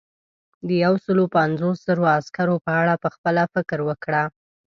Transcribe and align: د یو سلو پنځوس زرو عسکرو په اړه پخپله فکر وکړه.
د 0.67 0.69
یو 0.83 0.93
سلو 1.05 1.23
پنځوس 1.37 1.77
زرو 1.87 2.03
عسکرو 2.17 2.55
په 2.65 2.71
اړه 2.81 2.93
پخپله 3.03 3.43
فکر 3.53 3.79
وکړه. 3.89 4.23